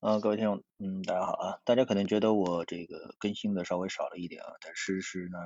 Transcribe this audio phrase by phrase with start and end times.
[0.00, 1.58] 啊，各位听众，嗯，大家好啊。
[1.64, 5.38] 大家可能觉得我这个更新的稍微少了一点啊，但事实呢，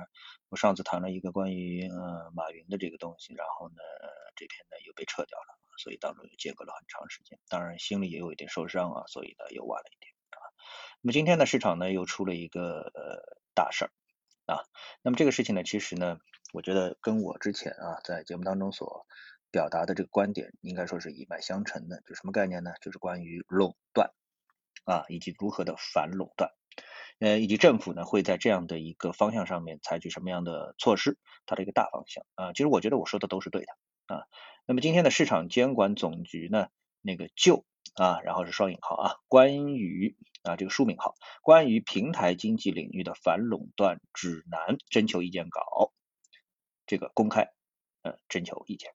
[0.49, 3.75] 我上次谈了一个关于呃马云的这个东西，然后呢
[4.35, 10.37] 这篇呢又被撤掉了，所以当中又间隔了很长时间，当然心里也有一点受伤啊，所以呢又晚了一点啊。
[11.01, 13.91] 那么今天呢市场呢又出了一个呃大事儿
[14.45, 14.61] 啊，
[15.01, 16.19] 那么这个事情呢其实呢，
[16.53, 19.07] 我觉得跟我之前啊在节目当中所
[19.49, 22.71] 表达的这个观点应该说是一脉相承的，就什么概念呢？
[22.83, 24.11] 就是关于垄断。
[24.85, 26.51] 啊，以及如何的反垄断，
[27.19, 34.23] 呃，以及政府呢会在这样的一个方向上面采取什么样的措施，它的一个大方向啊，其实我觉得我说的都是对的啊。
[34.65, 36.67] 那么今天的市场监管总局呢，
[37.01, 37.65] 那个就
[37.95, 45.93] 啊，然后是双引号啊，关于啊这个书名号，关于平台经济领域的反垄断指南征求意见稿，
[46.85, 47.49] 这个公开
[48.01, 48.91] 呃征求意见。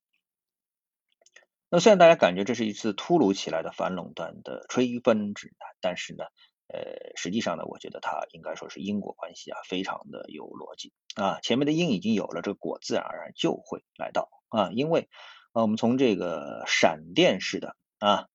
[1.71, 6.25] 那虽然大家感觉这是一次突如其来的反垄断的吹分指南，但是呢，
[6.69, 11.41] 呃，实际上呢，我觉得它应该说是因果关系啊，非常的有逻辑啊。
[11.43, 14.71] 前面的因已经有了，这个果自然而然就会来到啊。
[14.73, 15.10] 因为
[15.52, 18.29] 啊，我们从这个闪电式的啊，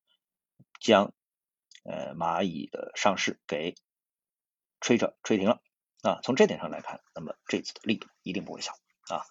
[0.80, 1.12] 将
[1.82, 3.74] 呃蚂蚁的上市给
[4.80, 5.60] 吹着吹停了
[6.02, 6.20] 啊。
[6.22, 8.72] 从这点上来看，那么这次的力度一定不会小
[9.08, 9.26] 啊。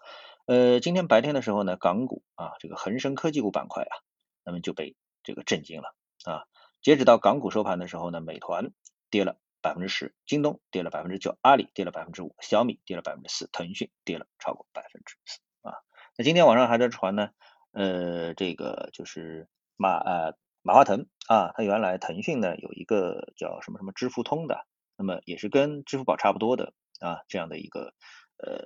[0.45, 3.95] 呃，今天白天的时候呢，港股啊，这个恒生科技股板块啊，
[4.43, 6.43] 那么就被这个震惊了啊。
[6.81, 8.73] 截止到港股收盘的时候呢，美团
[9.09, 15.75] 跌了百分之十，京东跌了百分之九，阿里跌了百分之五，小米跌了百分之四，腾讯跌了超过百分之四啊。
[16.17, 17.29] 那今天晚上还在传呢，
[17.71, 27.93] 呃，这个就是马呃马化腾啊，他原来腾讯呢有一个叫什么什么支付通的，那么也是跟支付宝差不多的啊这样的一个
[28.35, 28.59] 呃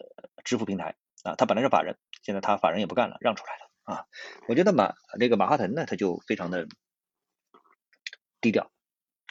[0.44, 0.96] 支付平台。
[1.28, 4.06] 啊，他本来是法人，现在他法人也不干了，让出来了啊。
[4.48, 6.68] 我觉得马这个马化腾呢，他就非常的
[8.40, 8.72] 低调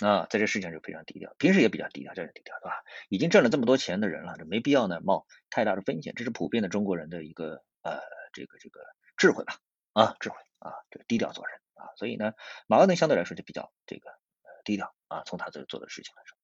[0.04, 2.82] 啊，在这事情上就非常低调，平时也比较低调，这样低调对吧？
[3.08, 7.98] 已经挣了这么多钱的人了，这没必要呢冒太大的风险，这是普遍的中国人的一个呃
[8.34, 8.80] 这个这个
[9.16, 9.56] 智慧吧
[9.94, 11.96] 啊智慧啊，这个低调做人啊。
[11.96, 12.34] 所以呢，
[12.66, 16.36] 马化腾相对来说就比较这个呃低调啊，从他这做的事情来说。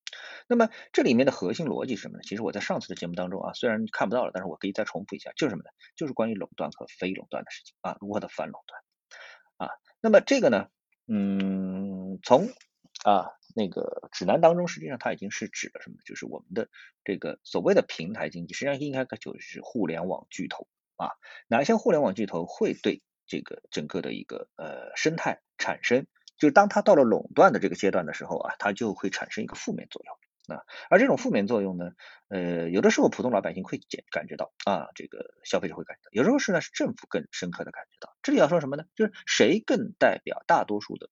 [0.52, 2.22] 那么这里面的核心逻辑是什么呢？
[2.24, 5.70] 其实我在上次的节目当中啊，虽然看不到了，但是我可以再重复一下，就是什么呢？
[5.96, 8.82] 就是关于垄断和非垄断的事情啊，如何的反垄断
[9.70, 9.72] 啊。
[10.02, 10.68] 那么这个呢，
[11.08, 12.48] 嗯，从
[13.02, 15.96] 啊那个指南当中，实际上它已经是指了什么？
[16.04, 16.68] 就是我们的
[17.02, 21.12] 这个所谓的平台经济，实际上应该就是互联网巨头啊。
[21.48, 26.06] 哪一些互联网巨头会对这个整个的一个呃生态产生？
[26.36, 30.14] 就是当它到了垄断的这个阶段的时候啊，它就会产生一个负面作用
[30.48, 30.62] 啊。
[30.91, 31.92] 而这种负面作用呢，
[32.28, 38.16] 呃，有的时候普通老百姓会感感觉到啊，这个消费者会感觉到，有时候是呢是政府更深刻的感觉到。
[38.22, 38.84] 这里要说什么呢？
[38.94, 41.10] 就是谁更代表大多数的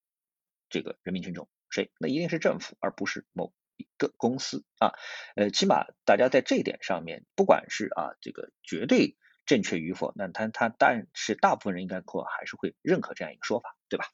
[0.68, 1.48] 这个人民群众？
[1.68, 1.90] 谁？
[1.98, 4.92] 那一定是政府，而不是某一个公司啊。
[5.36, 9.16] 呃，起码大家在这一点上面，不管是啊这个绝对
[9.46, 14.06] 正确与否，那他他但是大部分人应该或还是会认可这样一个说法，对吧？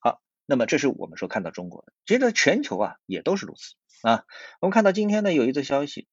[0.00, 3.74] 好那么这是我们说看到中国的，其实在全球啊也都是如此
[4.06, 4.24] 啊。
[4.60, 6.06] 我们看到今天呢有一则消息，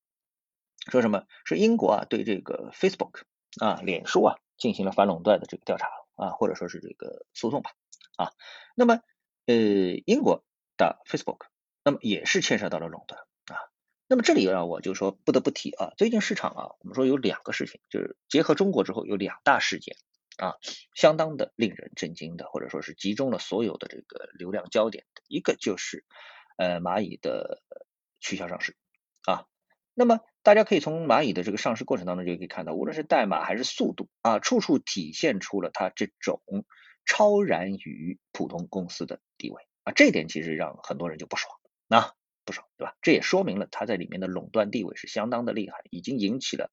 [0.89, 1.25] 说什么？
[1.43, 3.23] 是英国啊对这个 Facebook
[3.59, 7.71] 啊脸书啊进行了反垄断的这个调查啊，或者说是这个诉讼吧
[8.15, 8.31] 啊。
[8.75, 9.01] 那么
[9.47, 9.55] 呃
[10.05, 10.45] 英国
[10.77, 11.47] 的 Facebook
[11.83, 13.67] 那么也是牵涉到了垄断啊。
[14.07, 19.97] 那么这里啊我就说不得不提啊，最近市场啊我们说有两个事情，就是结合中国之后有两大事件。
[20.41, 20.55] 啊，
[20.95, 26.03] 相当的令人震惊的，或者说是集中了所有的这个流量焦点的一个就是
[26.57, 27.61] 呃蚂蚁的
[28.19, 28.75] 取消上市
[29.27, 29.45] 啊。
[29.93, 36.41] 那么大家可以从蚂蚁的这个上市过程当中就可以看到，无论是代码还是速度啊，处处体现出了它这种
[37.05, 39.93] 超然于普通公司的地位啊。
[39.93, 41.53] 这点其实让很多人就不爽
[41.89, 42.13] 啊，
[42.45, 42.95] 不爽对吧？
[43.03, 46.71] 这也说明了它在里面的垄断地位是相当的厉害，已经引起了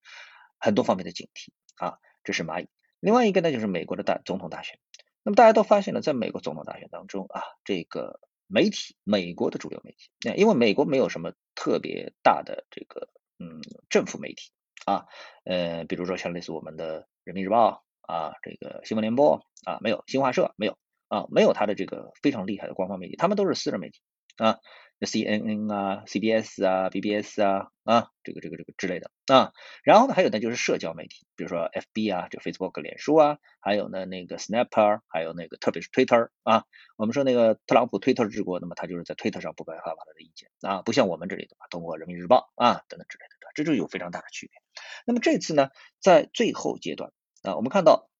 [0.58, 1.50] 很多方面的警惕
[1.84, 1.98] 啊。
[2.24, 2.68] 这是蚂蚁。
[3.00, 4.78] 另外一个呢，就是美国的大总统大选。
[5.22, 13.08] 那么大家都发现了，在美国总统大选当中啊，这个媒体，美国的主流媒体，因为美国没有什么特别大的这个
[13.38, 13.60] 嗯
[13.90, 14.50] 政府媒体
[14.86, 15.06] 啊，
[15.44, 20.78] 呃，比如说像类似我们的人民日报啊，这个新闻联播啊，没有新华社，没有
[21.08, 24.00] 啊，没有它的这个非常厉害的官方媒体，他们都是私人媒体
[24.38, 24.58] 啊。
[25.06, 29.52] C N N 啊，C B S 啊，B B S 啊，啊，这个这个这个之类的啊，
[29.84, 36.64] 然后呢，还有呢就是社交媒体，比如说 F B 啊，就 Facebook 脸书啊，还有呢那个 Snapper，还有那个特别是 Twitter 啊，
[36.96, 44.60] 我们说那个特朗普 Twitter 治国，那么他就是在 Twitter 上不敢发表他的意见啊，不像我们这里的通过人民日报啊等等之类的，这就有非常大的区别。
[45.06, 45.70] 那么这次呢，
[46.00, 47.12] 在最后阶段
[47.42, 48.10] 啊，我们看到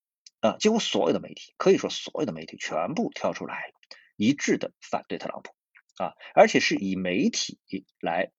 [0.40, 3.72] 啊，几乎所有的媒体，可以说所有的媒体全部跳出来
[4.16, 5.52] 一致的反对特朗普。
[5.98, 7.58] 啊，而且是以媒体
[8.00, 8.30] 来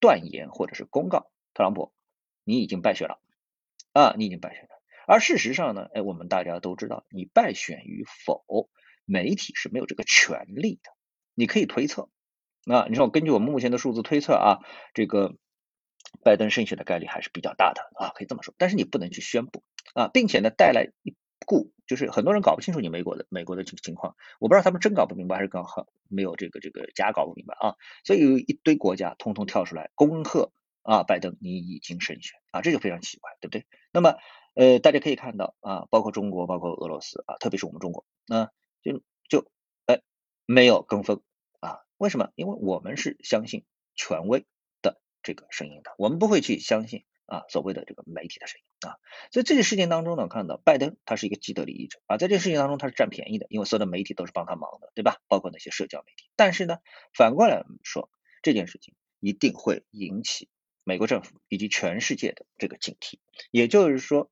[0.00, 1.92] 断言或者是公告特朗普
[2.44, 3.20] 你已经败选了
[3.92, 4.70] 啊，你已经败选了。
[5.06, 8.68] 而事实上呢，哎，我们大家都知道，你败选与否，
[9.04, 10.90] 媒体是没有这个权利的。
[11.34, 12.10] 你可以推测，
[12.66, 14.58] 啊，你说我根据我们目前的数字推测啊，
[14.92, 15.36] 这个
[16.22, 18.54] 拜登胜选的概率还是比较大的啊，可以这么说。
[18.58, 19.62] 但是你不能去宣布
[19.94, 30.52] 啊，并且呢，带来一故就是很多人搞不清楚你美国的美国的情情况，我不知道他们真搞不明白还是刚好没有这个这个假搞不明白啊，所以有一堆国家通通跳出来恭贺
[30.82, 33.66] 啊，拜登你已经胜选啊，这就非常奇怪，对不对？
[33.92, 34.16] 那么
[34.54, 38.50] 呃，大家可以看到啊，包括中国，包括俄罗斯啊，特别是我们中国，那
[38.82, 39.50] 就就
[39.86, 40.00] 哎
[40.46, 41.22] 没有跟风
[41.60, 41.80] 啊。
[41.96, 42.30] 为什么？
[42.34, 43.64] 因为我们是相信
[43.94, 44.46] 权威
[44.82, 48.96] 的这个声音的，我们不会去相信啊所谓的这个媒体的声音啊。
[49.30, 55.20] 在这个事件当中呢，看到拜登他是一个既得利益者啊，在这个事情当中他是占便宜的，因为所有的媒体都是帮他忙的，对吧？
[55.28, 56.30] 包括那些社交媒体。
[56.36, 56.78] 但是呢，
[57.14, 58.10] 反过来说，
[58.42, 60.48] 这件事情一定会引起
[60.84, 63.18] 美国政府以及全世界的这个警惕。
[63.50, 64.30] 也就是说，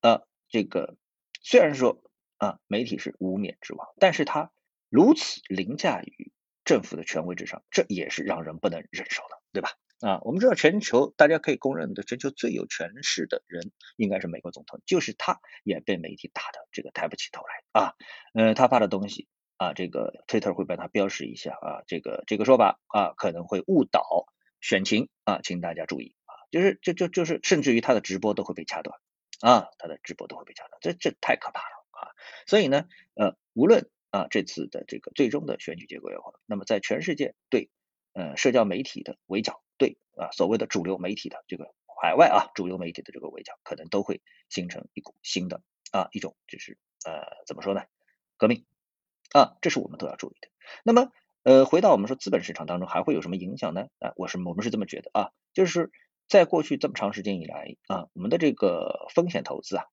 [0.00, 0.96] 呃，这个
[1.42, 2.02] 虽然说
[2.36, 4.50] 啊媒体是无冕之王，但是他
[4.88, 6.32] 如此凌驾于。
[6.62, 9.70] 政府的权威之上，这也是让人不能忍受的，对吧？
[10.00, 17.94] 啊，我们知道全球大家可以公认的全球最有权势的人应该是美国总统，就是他也被媒体打的这个抬不起头来啊。
[18.32, 24.26] 呃，他发的东西啊，这个 Twitter 会帮他标识一下啊，这个这个说法啊可能会误导
[24.60, 28.98] 选情啊，请大家注意啊，就是就就就是甚至于他的直播都会被掐断
[29.40, 32.08] 啊，他的直播都会被掐断，这这太可怕了啊。
[32.46, 37.70] 所以呢，呃，无论啊，这次的这个最终的选举结果也好，那么在全世界对
[38.14, 39.62] 呃社交媒体的围剿，
[40.20, 47.82] 啊所谓的主流媒体的这个海外啊主流媒体的这个围剿，可能都会形成一股新的啊一种就是呃怎么说呢
[48.36, 48.64] 革命
[49.32, 50.48] 啊，这是我们都要注意的。
[50.84, 51.10] 那么
[51.42, 53.88] 呃回到我们说资本市场当中还会有什么影响呢？
[53.98, 55.90] 啊，我是我们是这么觉得啊，就是
[56.28, 59.84] 在过去这么长时间以来啊，我们的这个风险投资啊。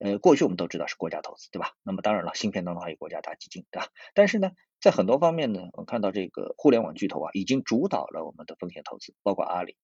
[0.00, 1.72] 呃，过去我们都知道是国家投资，对吧？
[1.82, 3.88] 那么当然了，芯片当中还有国家大基金，对吧？
[4.14, 9.76] 但是呢，在很多方面呢，我们看到这个互联网巨头啊，已经主导了我们的风险投资，包括阿里，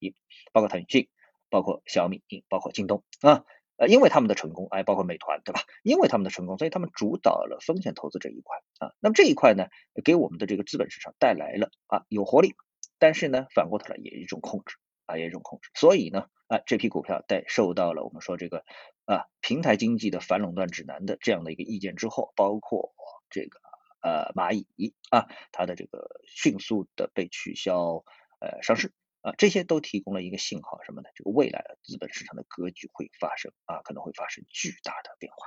[0.55, 1.11] 包括腾讯，
[1.51, 3.45] 包括小米，包括京东啊，
[3.77, 5.61] 呃，因为他们的成功，哎，包括美团，对吧？
[5.83, 8.95] 因为他们的成功，所以他们主导了风险投资这一块啊。
[9.01, 9.67] 那么这一块呢，
[10.03, 12.55] 给我们的这个资本市场带来了啊有活力，
[12.99, 15.69] 但是呢，反过头来也一种控制啊，也一种控制。
[15.75, 18.65] 所以呢，啊，这批股票在受到了我们说这个。
[19.07, 22.93] 啊，平台经济的反垄断指南的这样的一个意见之后，包括
[23.31, 23.59] 这个
[24.03, 28.05] 呃蚂蚁啊，它的这个迅速的被取消
[28.41, 28.93] 呃上市
[29.23, 31.09] 啊，这些都提供了一个信号，什么呢？
[31.15, 35.39] 这个未来的资本市场的格局会发生啊，可能会发生巨大的变化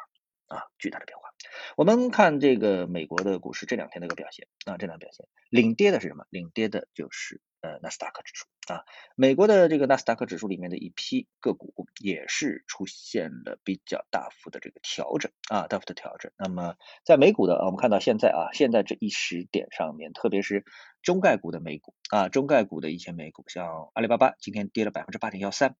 [0.49, 1.29] 啊，巨大的变化。
[1.77, 6.25] 我们看这个美国的股市这两天的一个表现啊，这两天表现领跌的是什么？
[6.29, 8.45] 领跌的就是呃纳斯达克指数。
[8.73, 8.83] 啊，
[9.15, 16.31] 美国的这个纳斯达克指数里面的一批个股也是出现了比较大幅的这个调整啊，大幅的调整。
[16.37, 20.65] 那么在美股的啊，我们看到现在啊，现在这一时点上面，特别是
[21.01, 25.75] 中概股的美股啊，中概股的一些美股，像阿里巴巴今天跌了百分之八点幺三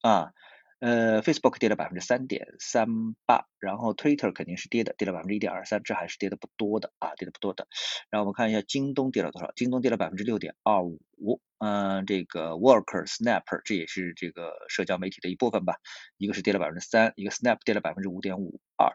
[0.00, 0.32] 啊。
[0.80, 2.86] 呃，Facebook 跌了百分之三点三
[3.26, 7.66] 八，然后 Twitter 肯定是跌的，跌了百分之一点二三，这还是跌的不多的啊，跌的不多的。
[8.10, 15.76] 然后我们看一下京东跌了多少，京东跌了百分之六点二五，嗯，这个 Worker、Snap 这也是这个社交媒体的一部分吧，
[16.16, 18.92] 一个是跌了百分之三，一个 Snap 跌了百分之五点五二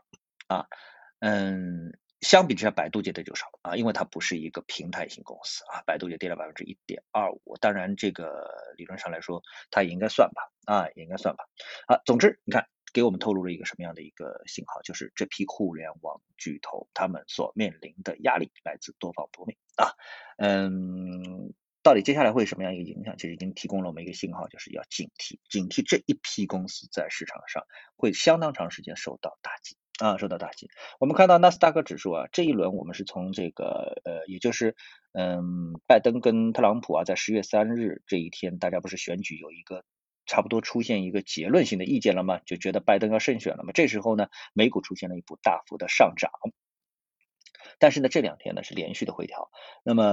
[0.47, 0.65] 啊，
[1.19, 1.97] 嗯。
[2.21, 7.57] 相比之下，百度跌的就少啊，因为它不是一个平台型公司啊，百度也跌了百分之一点二五。
[7.59, 11.46] 当然，这个理论上来说，它也应该算吧啊，也应该算吧。
[11.88, 19.91] 啊，总之，你看，给我们透露了一个什么样的一个信号，就是这批互联网巨头他们所面临的压力来自多方不明啊。
[20.38, 23.17] 嗯，到底接下来会什么样一个影响？
[23.17, 27.63] 其实已经提供了我们一个信号，就是要警惕，警惕这一批公司在市场上
[27.96, 29.77] 会相当长时间受到打击。
[30.00, 30.72] 啊，受到打击。
[31.00, 34.75] 我们看到纳斯达克指数啊，这一轮我们是从这个呃，也就是
[35.13, 39.86] 嗯，拜登跟特朗普啊，在十月三日这一天，大家不是选举有一个
[40.25, 42.39] 差不多出现一个结论性的意见了吗？
[42.45, 43.71] 就觉得拜登要胜选了嘛。
[43.73, 46.31] 这时候呢，美股出现了一波大幅的上涨。
[47.79, 49.49] 但是呢，这两天呢是连续的回调，
[49.83, 50.03] 那么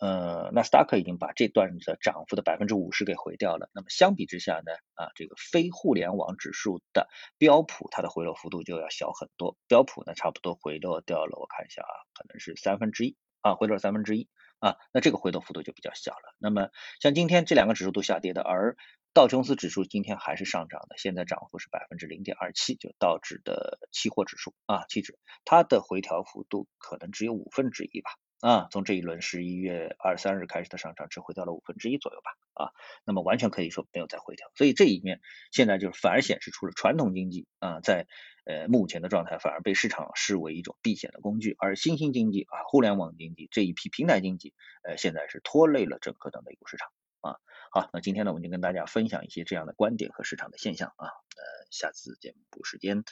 [0.00, 3.68] 呃，纳斯达克已经把这段的涨幅的百分之五十给回掉了。
[3.74, 9.56] 那么相比之下呢，啊，这个非互联网指数的标普，它的回落幅度就要小很多。
[9.68, 16.34] 标普呢，差不多回落掉了，我看一下啊，可能是三分之一啊，回落三分之一啊，那这个回落幅度就比较小了。
[16.38, 18.76] 那么像今天这两个指数都下跌的，而
[19.12, 32.30] 道琼斯指数今天还是上涨的，现在涨幅是百分之零点二七，就道指的期货指数啊，期指，它的回调幅度可能只有五分之一吧，啊，从这一轮十一月二十三日开始的上涨，只回调了五分之一左右吧，
[32.64, 32.70] 啊，
[33.04, 38.06] 那么完全可以说没有再回调，所以这一面现在就是反而显示出了传统经济啊，在
[38.44, 46.88] 呃目前的状态反而被市场视为一种避险的工具，而新兴经济啊，互联网经济这一批平台经济，呃，现在是拖累了整个的美股市场。
[47.20, 47.36] 啊。
[47.72, 53.04] 好，那今天呢，我们就跟大家分享一些这样的观点和市场的现象啊，呃，下次节目时间，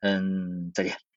[0.00, 1.15] 嗯，再见。